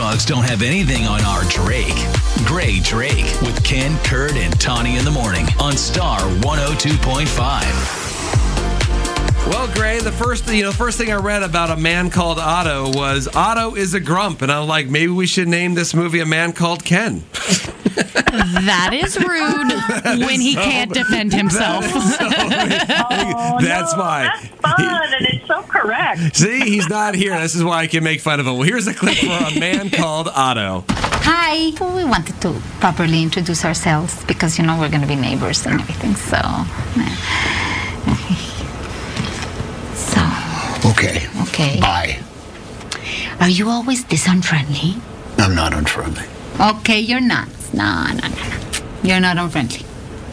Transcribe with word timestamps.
Bulldogs 0.00 0.24
don't 0.24 0.44
have 0.44 0.62
anything 0.62 1.06
on 1.06 1.20
our 1.26 1.42
Drake. 1.50 1.92
Grae 2.48 2.82
Drake 2.82 3.38
with 3.42 3.62
Ken, 3.62 4.02
Kurt, 4.02 4.32
and 4.32 4.58
Tawny 4.58 4.96
in 4.96 5.04
the 5.04 5.10
morning 5.10 5.44
on 5.60 5.76
Star 5.76 6.20
102.5. 6.20 7.26
Well, 9.46 9.68
Grae, 9.68 10.02
the 10.02 10.10
first 10.10 10.48
you 10.48 10.62
know 10.62 10.72
first 10.72 10.96
thing 10.96 11.12
I 11.12 11.16
read 11.16 11.42
about 11.42 11.70
a 11.70 11.76
man 11.76 12.08
called 12.08 12.38
Otto 12.38 12.90
was 12.96 13.28
Otto 13.34 13.74
is 13.74 13.92
a 13.92 14.00
grump, 14.00 14.40
and 14.40 14.50
I'm 14.50 14.66
like, 14.66 14.88
maybe 14.88 15.12
we 15.12 15.26
should 15.26 15.48
name 15.48 15.74
this 15.74 15.92
movie 15.92 16.20
a 16.20 16.26
man 16.26 16.54
called 16.54 16.82
Ken. 16.82 17.22
That 18.64 18.92
is 18.94 19.18
rude 19.18 20.24
when 20.26 20.40
he 20.40 20.54
can't 20.54 20.92
defend 20.94 21.34
himself. 21.34 21.84
Oh, 23.12 23.58
That's 23.60 23.92
no, 23.92 23.98
why. 23.98 24.22
That's 24.22 24.46
fun, 24.60 25.14
and 25.14 25.26
it's 25.26 25.29
so 25.50 25.62
correct. 25.62 26.36
See, 26.36 26.60
he's 26.60 26.88
not 26.88 27.14
here. 27.14 27.38
This 27.40 27.54
is 27.54 27.64
why 27.64 27.78
I 27.80 27.86
can 27.88 28.04
make 28.04 28.20
fun 28.20 28.38
of 28.40 28.46
him. 28.46 28.54
Well, 28.54 28.62
here's 28.62 28.86
a 28.86 28.94
clip 28.94 29.16
for 29.16 29.32
a 29.32 29.58
man 29.58 29.90
called 30.00 30.28
Otto. 30.28 30.84
Hi. 30.88 31.70
We 31.96 32.04
wanted 32.04 32.40
to 32.42 32.52
properly 32.80 33.22
introduce 33.22 33.64
ourselves 33.64 34.24
because, 34.24 34.58
you 34.58 34.64
know, 34.66 34.78
we're 34.78 34.88
going 34.94 35.02
to 35.02 35.08
be 35.08 35.16
neighbors 35.16 35.66
and 35.66 35.80
everything. 35.80 36.14
So. 36.14 36.38
So, 39.94 40.20
Okay. 40.90 41.26
okay. 41.42 41.78
Bye. 41.80 42.18
Are 43.40 43.48
you 43.48 43.68
always 43.68 44.04
this 44.04 44.26
unfriendly? 44.26 44.96
I'm 45.38 45.54
not 45.54 45.72
unfriendly. 45.74 46.24
Okay, 46.58 47.00
you're 47.00 47.20
not. 47.20 47.48
No, 47.72 48.06
no, 48.08 48.28
no, 48.28 48.28
no. 48.28 48.80
You're 49.02 49.20
not 49.20 49.36
unfriendly. 49.38 49.84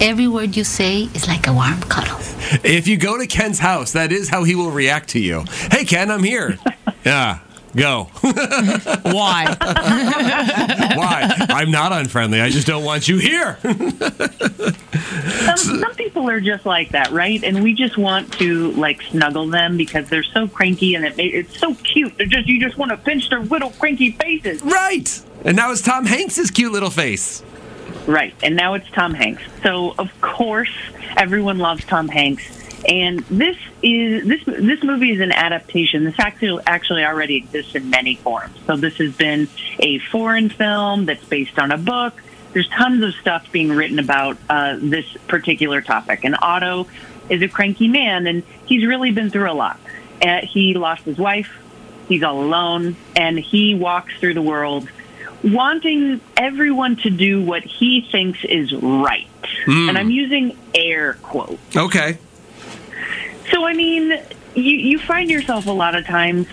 Every 0.00 0.28
word 0.28 0.56
you 0.56 0.64
say 0.64 1.08
is 1.14 1.26
like 1.26 1.46
a 1.46 1.52
warm 1.52 1.80
cuddle. 1.82 2.17
If 2.64 2.86
you 2.88 2.96
go 2.96 3.18
to 3.18 3.26
Ken's 3.26 3.58
house, 3.58 3.92
that 3.92 4.12
is 4.12 4.28
how 4.28 4.44
he 4.44 4.54
will 4.54 4.70
react 4.70 5.10
to 5.10 5.18
you. 5.20 5.44
Hey, 5.70 5.84
Ken, 5.84 6.10
I'm 6.10 6.22
here. 6.22 6.58
Yeah, 7.04 7.38
go. 7.74 8.04
Why? 8.20 9.56
Why? 10.96 11.46
I'm 11.48 11.70
not 11.70 11.92
unfriendly. 11.92 12.40
I 12.40 12.50
just 12.50 12.66
don't 12.66 12.84
want 12.84 13.08
you 13.08 13.16
here. 13.18 13.56
Some, 15.56 15.78
some 15.80 15.94
people 15.94 16.28
are 16.28 16.40
just 16.40 16.66
like 16.66 16.90
that, 16.90 17.10
right? 17.12 17.42
And 17.42 17.62
we 17.62 17.72
just 17.72 17.96
want 17.96 18.32
to 18.34 18.72
like 18.72 19.00
snuggle 19.02 19.46
them 19.46 19.76
because 19.78 20.08
they're 20.10 20.22
so 20.22 20.48
cranky 20.48 20.96
and 20.96 21.04
it, 21.04 21.16
ma- 21.16 21.22
it's 21.24 21.58
so 21.58 21.74
cute. 21.76 22.18
They're 22.18 22.26
just 22.26 22.46
you 22.46 22.60
just 22.60 22.76
want 22.76 22.90
to 22.90 22.96
pinch 22.98 23.30
their 23.30 23.40
little 23.40 23.70
cranky 23.70 24.10
faces, 24.10 24.60
right. 24.62 25.24
And 25.44 25.56
now 25.56 25.70
it's 25.70 25.80
Tom 25.80 26.04
Hanks's 26.04 26.50
cute 26.50 26.72
little 26.72 26.90
face. 26.90 27.42
Right? 28.08 28.34
And 28.42 28.56
now 28.56 28.74
it's 28.74 28.90
Tom 28.90 29.14
Hanks. 29.14 29.42
So 29.62 29.94
of 29.98 30.10
course 30.20 30.72
everyone 31.16 31.58
loves 31.58 31.84
Tom 31.84 32.08
Hanks. 32.08 32.42
And 32.88 33.20
this 33.28 33.56
is 33.82 34.26
this 34.26 34.44
this 34.44 34.82
movie 34.82 35.12
is 35.12 35.20
an 35.20 35.32
adaptation. 35.32 36.04
This 36.04 36.18
actually 36.18 36.62
actually 36.66 37.04
already 37.04 37.36
exists 37.36 37.74
in 37.74 37.90
many 37.90 38.16
forms. 38.16 38.56
So 38.66 38.76
this 38.76 38.96
has 38.96 39.14
been 39.14 39.48
a 39.78 39.98
foreign 39.98 40.48
film 40.48 41.04
that's 41.04 41.24
based 41.24 41.58
on 41.58 41.70
a 41.70 41.78
book. 41.78 42.14
There's 42.52 42.68
tons 42.68 43.04
of 43.04 43.14
stuff 43.14 43.52
being 43.52 43.70
written 43.70 43.98
about 43.98 44.38
uh, 44.48 44.78
this 44.80 45.06
particular 45.26 45.82
topic. 45.82 46.24
And 46.24 46.34
Otto 46.40 46.86
is 47.28 47.42
a 47.42 47.48
cranky 47.48 47.88
man, 47.88 48.26
and 48.26 48.42
he's 48.64 48.86
really 48.86 49.10
been 49.10 49.28
through 49.28 49.50
a 49.50 49.52
lot. 49.52 49.78
Uh, 50.22 50.40
he 50.42 50.72
lost 50.74 51.02
his 51.02 51.18
wife. 51.18 51.50
He's 52.08 52.22
all 52.22 52.42
alone, 52.42 52.96
and 53.14 53.38
he 53.38 53.74
walks 53.74 54.14
through 54.18 54.32
the 54.32 54.42
world 54.42 54.88
wanting 55.42 56.20
everyone 56.36 56.96
to 56.96 57.10
do 57.10 57.42
what 57.42 57.62
he 57.64 58.00
thinks 58.00 58.44
is 58.44 58.72
right. 58.74 59.26
Hmm. 59.64 59.88
And 59.88 59.98
I'm 59.98 60.10
using 60.10 60.56
air 60.74 61.14
quotes. 61.14 61.76
Okay. 61.76 62.18
So 63.50 63.64
I 63.64 63.72
mean, 63.74 64.10
you 64.54 64.62
you 64.76 64.98
find 64.98 65.30
yourself 65.30 65.66
a 65.66 65.72
lot 65.72 65.94
of 65.94 66.04
times 66.06 66.46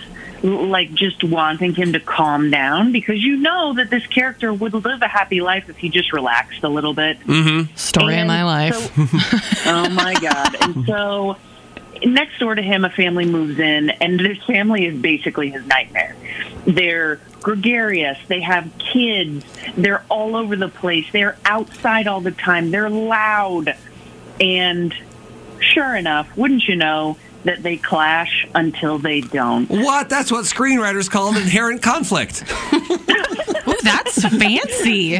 like 0.43 0.93
just 0.93 1.23
wanting 1.23 1.73
him 1.73 1.93
to 1.93 1.99
calm 1.99 2.51
down 2.51 2.91
because 2.91 3.23
you 3.23 3.37
know 3.37 3.73
that 3.73 3.89
this 3.89 4.05
character 4.07 4.53
would 4.53 4.73
live 4.73 5.01
a 5.01 5.07
happy 5.07 5.41
life 5.41 5.69
if 5.69 5.77
he 5.77 5.89
just 5.89 6.13
relaxed 6.13 6.63
a 6.63 6.69
little 6.69 6.93
bit. 6.93 7.19
Mm-hmm. 7.21 7.73
Story 7.75 8.19
of 8.19 8.27
my 8.27 8.43
life. 8.43 8.75
so- 8.75 9.71
oh 9.71 9.89
my 9.89 10.13
god! 10.15 10.55
And 10.61 10.85
so 10.87 11.37
next 12.05 12.39
door 12.39 12.55
to 12.55 12.61
him, 12.61 12.85
a 12.85 12.89
family 12.89 13.25
moves 13.25 13.59
in, 13.59 13.89
and 13.89 14.19
this 14.19 14.37
family 14.43 14.85
is 14.85 14.99
basically 14.99 15.49
his 15.49 15.65
nightmare. 15.65 16.15
They're 16.65 17.19
gregarious. 17.45 18.17
They 18.27 18.41
have 18.41 18.71
kids. 18.79 19.45
They're 19.77 20.03
all 20.09 20.35
over 20.35 20.55
the 20.55 20.67
place. 20.67 21.05
They're 21.11 21.37
outside 21.45 22.07
all 22.07 22.19
the 22.19 22.31
time. 22.31 22.71
They're 22.71 22.89
loud. 22.89 23.77
And 24.41 24.91
sure 25.59 25.95
enough, 25.95 26.35
wouldn't 26.35 26.67
you 26.67 26.75
know 26.75 27.17
that 27.43 27.61
they 27.61 27.77
clash 27.77 28.47
until 28.55 28.97
they 28.97 29.21
don't? 29.21 29.69
What? 29.69 30.09
That's 30.09 30.31
what 30.31 30.45
screenwriters 30.45 31.07
call 31.07 31.29
an 31.29 31.37
inherent 31.37 31.83
conflict. 31.83 32.41
Ooh, 32.73 33.77
that's 33.83 34.23
fancy. 34.23 35.17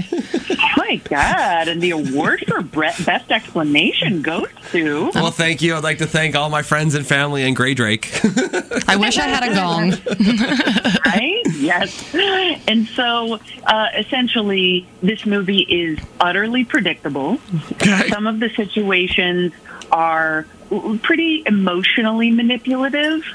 Oh 0.85 0.87
my 0.87 0.95
god! 0.97 1.67
And 1.67 1.81
the 1.81 1.91
award 1.91 2.43
for 2.47 2.61
best 2.61 3.31
explanation 3.31 4.21
goes 4.21 4.47
to. 4.71 5.09
Well, 5.15 5.31
thank 5.31 5.61
you. 5.63 5.75
I'd 5.75 5.83
like 5.83 5.97
to 5.97 6.05
thank 6.05 6.35
all 6.35 6.49
my 6.49 6.61
friends 6.61 6.93
and 6.93 7.05
family 7.05 7.43
and 7.43 7.57
Grae 7.57 7.75
Drake. 7.75 8.11
I 8.87 8.95
wish 8.95 9.17
I 9.17 9.23
had 9.23 9.43
a 9.43 9.55
gong. 9.55 9.91
right? 11.05 11.41
Yes. 11.55 12.13
And 12.67 12.87
so, 12.89 13.39
uh, 13.65 13.87
essentially, 13.97 14.87
this 15.01 15.25
movie 15.25 15.61
is 15.61 15.99
utterly 16.19 16.65
predictable. 16.65 17.39
Okay. 17.73 18.09
Some 18.09 18.27
of 18.27 18.39
the 18.39 18.49
situations 18.49 19.53
are 19.91 20.45
pretty 21.01 21.43
emotionally 21.47 22.29
manipulative, 22.29 23.25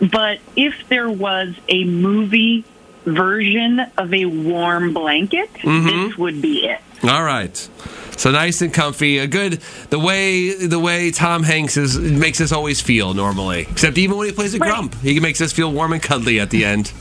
but 0.00 0.40
if 0.56 0.74
there 0.88 1.08
was 1.08 1.54
a 1.68 1.84
movie 1.84 2.64
version 3.04 3.80
of 3.96 4.12
a 4.12 4.24
warm 4.26 4.92
blanket, 4.92 5.50
this 5.62 6.18
would 6.18 6.42
be 6.42 6.66
it. 6.66 6.80
All 7.04 7.22
right. 7.22 7.56
So 8.16 8.32
nice 8.32 8.60
and 8.62 8.74
comfy. 8.74 9.18
A 9.18 9.26
good 9.28 9.60
the 9.90 9.98
way 9.98 10.52
the 10.66 10.78
way 10.80 11.10
Tom 11.12 11.44
Hanks 11.44 11.76
is 11.76 11.96
makes 11.98 12.40
us 12.40 12.50
always 12.50 12.80
feel 12.80 13.14
normally. 13.14 13.66
Except 13.70 13.96
even 13.98 14.16
when 14.16 14.26
he 14.26 14.32
plays 14.32 14.54
a 14.54 14.58
Right. 14.58 14.68
grump, 14.70 14.96
he 15.02 15.20
makes 15.20 15.40
us 15.40 15.52
feel 15.52 15.70
warm 15.72 15.92
and 15.92 16.02
cuddly 16.02 16.40
at 16.40 16.50
the 16.50 16.64
end. 16.64 16.92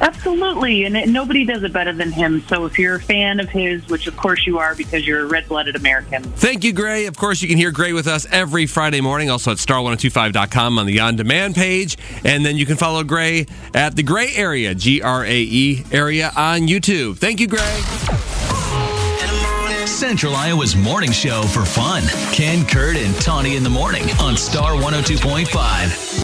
Absolutely, 0.00 0.84
and 0.84 0.96
it, 0.96 1.08
nobody 1.08 1.44
does 1.44 1.62
it 1.62 1.72
better 1.72 1.92
than 1.92 2.10
him. 2.10 2.42
So 2.48 2.64
if 2.64 2.76
you're 2.76 2.96
a 2.96 3.00
fan 3.00 3.38
of 3.38 3.48
his, 3.50 3.86
which 3.88 4.08
of 4.08 4.16
course 4.16 4.44
you 4.48 4.58
are 4.58 4.74
because 4.74 5.06
you're 5.06 5.20
a 5.20 5.26
red-blooded 5.26 5.76
American, 5.76 6.24
Thank 6.24 6.64
you, 6.64 6.74
Grae. 6.74 7.06
Of 7.06 7.16
course, 7.16 7.40
you 7.40 7.46
can 7.46 7.56
hear 7.56 7.70
Grae 7.70 7.94
with 7.94 8.08
us 8.08 8.26
every 8.32 8.66
Friday 8.66 9.00
morning, 9.00 9.30
also 9.30 9.52
at 9.52 9.58
star1025.com 9.58 10.78
on 10.78 10.86
the 10.86 10.98
on 10.98 11.14
demand 11.14 11.54
page. 11.54 11.96
And 12.24 12.44
then 12.44 12.56
you 12.56 12.66
can 12.66 12.76
follow 12.76 13.04
Grae 13.04 13.48
at 13.76 13.94
the 13.94 14.02
Grae 14.02 14.36
Area, 14.36 14.74
G 14.74 15.00
R 15.02 15.24
A 15.24 15.40
E 15.40 15.84
area 15.92 16.32
on 16.36 16.62
YouTube. 16.62 17.18
Thank 17.18 17.38
you, 17.38 17.46
Grae. 17.46 18.21
Central 20.02 20.34
Iowa's 20.34 20.74
morning 20.74 21.12
show 21.12 21.42
for 21.42 21.64
fun. 21.64 22.02
Ken, 22.32 22.66
Kurt, 22.66 22.96
and 22.96 23.14
Tawny 23.20 23.54
in 23.54 23.62
the 23.62 23.70
morning 23.70 24.02
on 24.18 24.36
Star 24.36 24.72
102.5. 24.72 26.12